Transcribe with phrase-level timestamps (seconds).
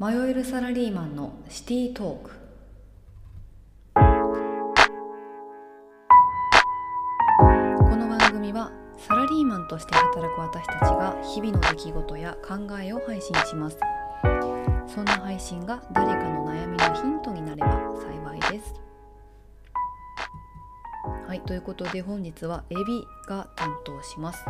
[0.00, 2.30] 迷えるサラリーマンのシティトーク。
[7.78, 13.78] この番組はサラリーマンとして働く私たちが日々の出来事や考えを配信します。
[14.86, 18.74] そんな配信が誰かの悩みのヒントになれば幸いです。
[21.26, 24.44] はいということで本日はエビが担当します。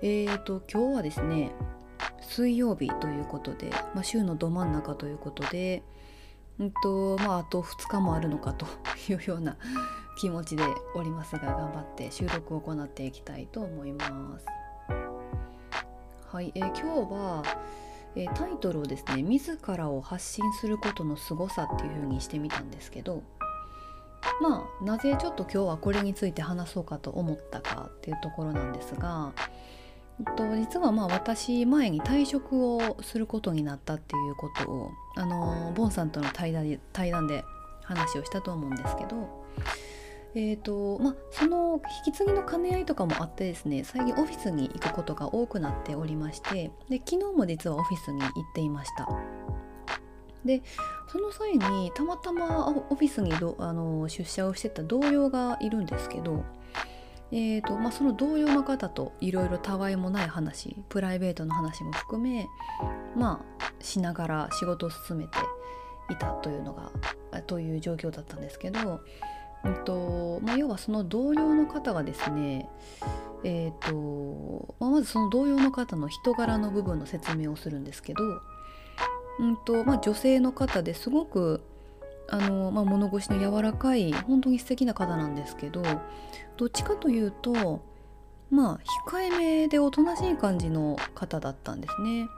[0.00, 1.50] えーと今日はですね
[2.26, 5.82] 水曜日ということで、まあ、週のど真ん中ということで、
[6.58, 8.66] うんとまあ、あと2日もあるのかと
[9.08, 9.56] いうような
[10.18, 14.46] 気持ちでおりますが頑張って収録を行っていきたいと思います。
[16.32, 17.42] はい、えー、今日は、
[18.16, 23.22] えー、タイトルをですね「自らを発信することの凄さ」っていう風にしてみたんですけど
[24.42, 29.32] まあなぜちょっと今日はこれについて話そうかと思ったかっていうところなんですが
[30.24, 37.44] と実はまあ私前に退職をすることになったっていうことをあのボンさんとの対談で対談で
[37.82, 39.44] 話をしたと思うんですけど、
[40.34, 49.08] えーとまあ、その引き継ぎの兼ね合いとかもあってですね最近オフィスに行くことが多くなっておりましてで昨日も実はオフィスに行っていました。
[50.44, 50.62] で
[51.08, 56.44] その際にたまたまオフィスにどあの出社をしてた同僚がいるんですけど
[57.32, 62.46] えーとまあ、その同僚の方といろいろたわいもない話プライベートの話も含め
[63.16, 65.38] まあしながら仕事を進めて
[66.10, 66.92] いたというのが
[67.42, 69.00] という状況だったんですけど、
[69.64, 72.68] うんとまあ、要はその同僚の方がですね
[73.44, 78.24] えーとまあ、まずその同僚の方の人柄の部分の説明をするんですけど、
[79.38, 81.62] うんとまあ、女性の方ですごく
[82.28, 85.82] あの、まあ、物腰の柔らかい本当に素敵な方なんですけど
[86.56, 87.82] どっちかというと
[88.50, 88.80] まあ
[89.10, 92.28] 控えめでおとなしい感じの方だったんですね。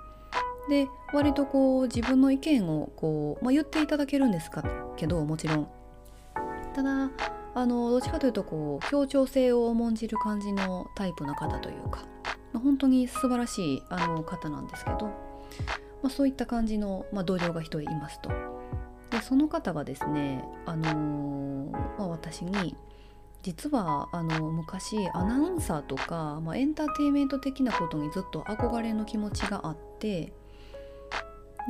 [0.69, 4.63] で割とこう自分の意見をこう、まあ、言っていただけるんですか
[4.97, 5.69] けどもちろん。
[6.75, 7.11] ただ
[7.55, 12.07] あのどっちかというとこう協調性を重んじる感じのタイプの方というか、
[12.53, 15.13] まあ、本当に素晴らしいあの方なんですけど、ま
[16.05, 18.31] あ、そういった感じの、まあ、同僚が1人いますと。
[19.11, 22.77] でその方がですね、あの、まあ、私に
[23.43, 30.33] 実はあの昔アナウンサーとか、まあ、エンターテインメント的なことにずっと憧れの気持ちがあって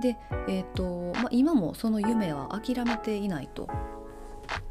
[0.02, 0.16] で、
[0.48, 3.68] えーとまあ、今もその夢は諦めていないと。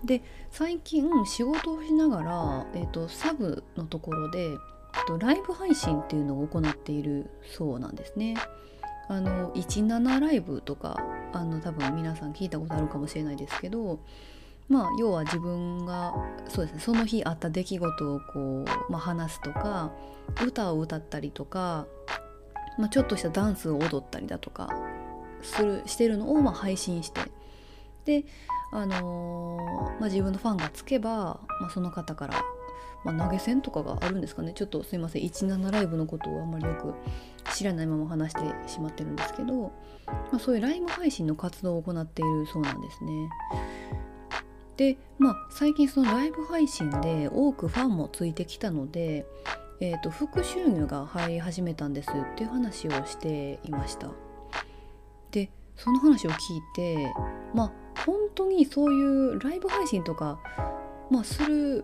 [0.04, 4.58] で最近仕事をしながら、えーと、サブのところで
[5.20, 8.36] ライブ配信っていうのを行っているそうなんですね。
[9.08, 10.98] あの17ライブとか
[11.34, 14.00] あの多分皆さん聞いたことあるかもしれないですけど
[14.70, 16.14] まあ要は自分が
[16.48, 19.92] そうですねその日あった出来事をこう、まあ、話すとか
[20.46, 21.88] 歌を歌ったりとか、
[22.78, 24.70] まあ、ちょっとしたダンスを踊ったりだとか
[25.42, 27.22] するしてるのをまあ配信して
[28.06, 28.26] で、
[28.72, 32.42] あのー、まあ、自分のファンがつけば、まあ、その方から
[33.04, 34.52] まあ、投げ銭とかがあるんですかね。
[34.54, 36.94] ちょっとすいません17ライブのことをあんまりよく
[37.58, 39.72] 知らないまま話してしまってるんですけど、
[40.06, 43.30] まあ、そういうライブ配信の活動を行っているそうなんですね。
[44.78, 49.26] でまあ最近そのライブ配信で多くファンもついてきたので、
[49.80, 54.12] えーと、副収入が入り始めたんですっていう話をしていました。
[55.32, 57.12] でその話を聞いて
[57.56, 57.72] まあ
[58.06, 60.40] 本当にそういうライブ配信とか、
[61.10, 61.84] まあ、する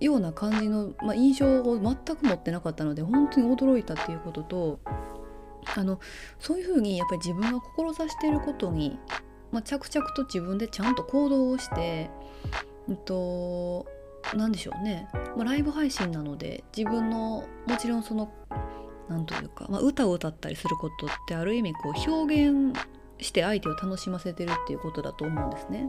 [0.00, 4.80] ような感じの、まあ、印象を全く持ってなかったので本当に驚いたっていうことと
[5.76, 6.00] あの
[6.38, 8.98] そういうふうにやっぱり自分が志していることに、
[9.50, 12.10] まあ、着々と自分でちゃんと行動をして、
[12.88, 13.86] うんと、
[14.34, 18.32] 何でしょうね、まあ、ライブ配信なので自分のもちろんその
[19.08, 22.78] 何というか、まあ、歌を歌ったりすることってある意味こう表現
[23.18, 25.88] して相手を楽しませてるっていうことだと思うんですね。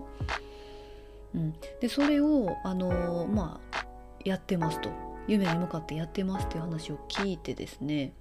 [1.36, 3.86] うん、でそれをあのまあ
[4.26, 4.90] やってますと
[5.28, 8.14] 夢に向かってやってますっていう話を聞いてですね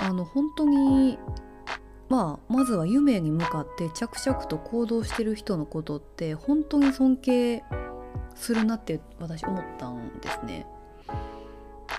[0.00, 1.18] あの本当に
[2.08, 7.64] まあまずは夢に向かって着々と行動してる人のことって本当に尊敬
[8.34, 10.66] するなって私思ったんですね。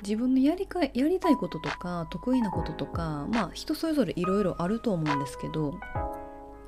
[0.02, 5.78] 自分のやりかやりたいこととか得意なこととかまあ人それぞれいろいろあると思うんですけど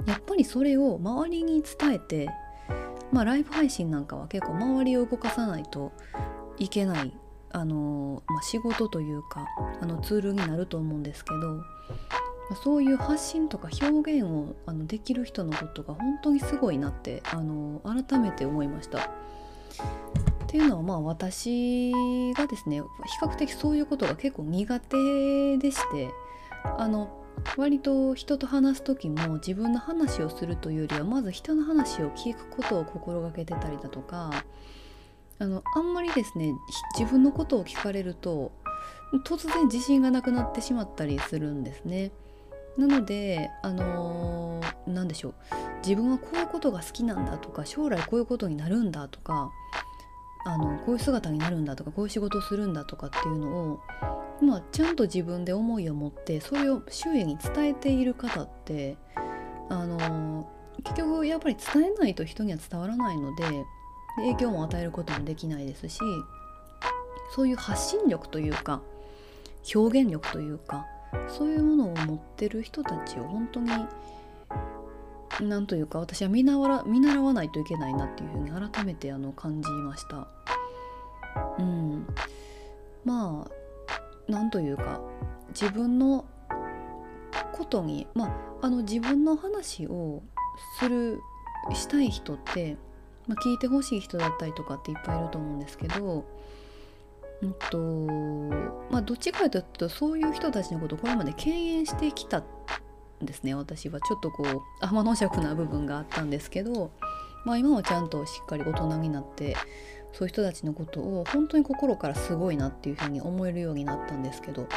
[0.05, 2.29] やっぱりそれを周りに伝えて
[3.11, 5.93] まあライブ配信なんかは結構周りを動かさないと
[6.57, 7.13] いけない
[7.51, 9.45] あの、まあ、仕事というか
[9.81, 11.63] あのツールになると思うんですけど
[12.63, 18.99] そういう発信とか表現をあのできる人のことが本当にすごいなってあの改めて思いました。
[18.99, 19.03] っ
[20.47, 21.93] ていうのはまあ私
[22.35, 22.85] がですね比
[23.21, 26.09] 較的そういうことが結構苦手でして
[26.77, 27.21] あの
[27.55, 34.43] 割と人と話す時も自分の話をするというよりはまず人の話を聞くことを心がけてたりだとか
[35.41, 36.53] あのあんまりですね
[36.97, 38.51] 自分のことを聞かれると
[39.25, 42.11] 突然自信がなくなってしまったりするんですね。
[42.77, 45.33] なのであのー、何でしょう
[45.85, 49.51] 自分はこういうことが好きなんだとか将来こういうことになるんだとか
[50.45, 53.79] あのこういう姿になるんだとかこういう仕事をするんだとかっていうのを、
[54.41, 58.95] まあ、ちゃんと自分で思いを持ってそれを周囲に伝えている方って
[59.69, 60.49] あの
[60.83, 63.43] 結局やっぱり伝えないと人には伝わらないので
[64.17, 65.99] 影響も与えることもできないですし
[67.35, 68.81] そういう発信力というか
[69.73, 70.85] 表現力というか
[71.27, 73.69] そういうものを持ってる人たちを本当に
[75.39, 80.27] なんというか私は見習わ見習わないといけないなっていうふうに改めてあの感じました。
[81.57, 82.05] うん、
[83.05, 84.99] まあなんというか
[85.49, 86.25] 自分の
[87.53, 88.25] ことにま
[88.61, 90.21] ああの自分の話を
[90.79, 91.21] する
[91.73, 92.77] したい人って、
[93.31, 96.25] まあ、聞いてほしい人だったりとかっていっぱいいると思うんですけど、
[97.41, 97.77] うんと
[98.91, 102.43] まあ、どっちかというとそういう人たちのことをこれまで敬遠してきたん
[103.21, 103.55] ですね。
[103.55, 106.91] 私はちょっとこう天の尺な部分があったんですけど、
[107.45, 109.55] まあ、今はちゃんとしっかり大人になって
[110.11, 114.67] そういう人たちのことを本当に心からすごいなっていうふうに思えるようになったんですけど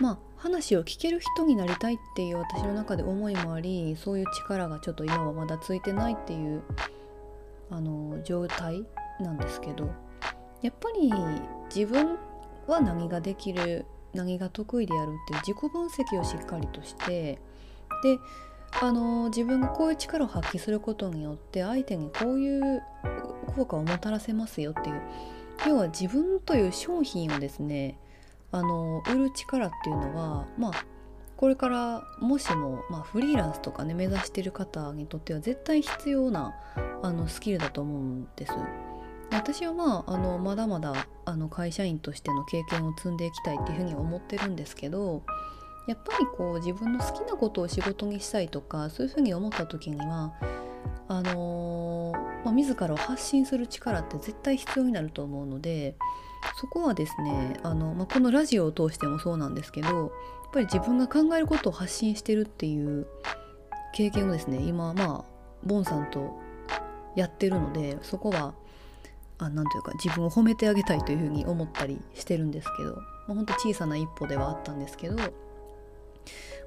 [0.00, 6.62] まあ話を聞ける人になりたいっていう私の中で思いもありそういう力がちょっと今はまだついてないっていう
[7.70, 8.84] あの状態
[9.20, 9.88] なんですけど
[10.60, 11.12] やっぱり
[11.72, 12.16] 自分
[12.66, 17.38] は何ができる何が得意であるっていう自己分析をしっかりとして
[18.02, 18.18] で
[18.80, 22.82] あの自分がこういう力を発揮することによって相手にこういう
[23.54, 25.02] 効果をもたらせますよっていう
[25.68, 27.96] 要は自分という商品をですね
[28.52, 30.84] あの売る力っていうのはまあ
[31.36, 36.54] これからもしも、まあ、フリーランスとかね目指してる方にとっては絶対必要な
[37.02, 38.52] あのスキルだと思うんです。
[39.32, 45.22] 私はまああのまだまだあの会社員としての経験を積んでいきたいっていうふうに思ってるんですけど
[45.86, 50.34] やっぱりこう自分の好きなことを仕事にしたいとかそういうふうに思った時には
[51.08, 55.96] あのー、まあ、自らを発信する力って絶対必要になると思うので
[56.56, 60.10] そこはですねあの、まあ、このラジオを通してもそうなんですけどやっ
[60.52, 63.06] ぱり自分が考えることを発信してるっていう
[63.94, 65.24] 経験をですね今まあ
[65.64, 66.38] ボンさんと
[67.14, 68.54] やってるのでそこは
[69.38, 75.16] あなんというか自分を褒めてあげたいというふうに思ったりしてるんですけど、まあ、ほんと小さな一歩ではあったんですけど、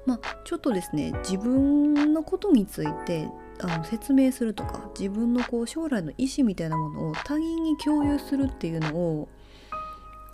[0.04, 3.28] まあ、ちょっとですね自分のことについて
[3.60, 9.28] あの説明するとか自分のこう将来の意思みたいなものを他人に共有するっていうのを、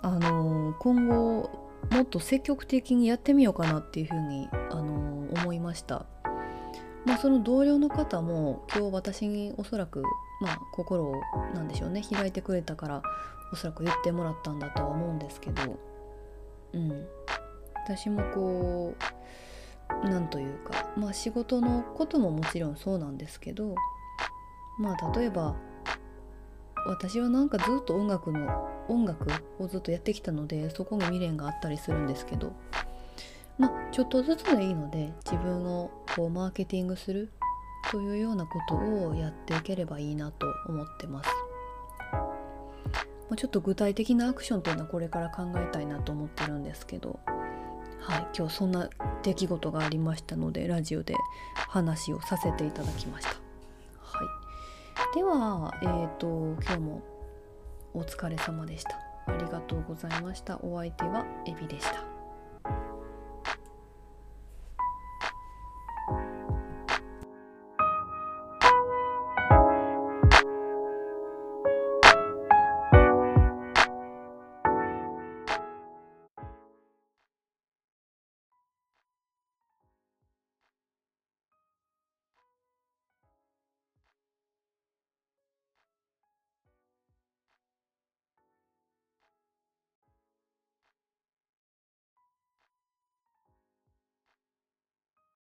[0.03, 1.49] あの今後
[1.89, 6.05] もっと積極的にやってみようかなっていうふうに、あの思いました。
[7.05, 10.03] まあ、その同僚の方も今日私におそらく
[10.39, 11.21] まあ心を
[11.53, 13.03] なんでしょうね開いてくれたから
[13.51, 15.77] おそらく言ってもらったんだとは思うんですけど
[16.71, 17.05] うん
[17.85, 18.95] 私もこ
[20.05, 23.75] うなんというかまあ仕事のことももちろんそうなんですけど
[24.79, 25.57] まあ例えば
[26.87, 29.27] 私はなんかずっと音楽の音楽
[29.59, 32.53] をずっとやってきたのでそこに未練があったりするんですけど
[33.57, 37.31] まあちょっとずつでいいので自分をこうマーケティングする
[37.91, 41.29] というようなことをやっていければいいなと思ってます。
[43.29, 47.19] まちょっと具体的なアクションというのはこれから考えたいなと思ってるんですけど、
[47.99, 48.89] はい、今日そんな
[49.21, 51.15] 出来事がありましたのでラジオで
[51.55, 53.29] 話をさせていただきました。
[53.99, 54.23] は
[55.13, 57.12] い、では、えーと、今日も
[57.93, 58.97] お疲れ様でした。
[59.27, 60.57] ありがとうございました。
[60.61, 62.92] お相手はエビでした。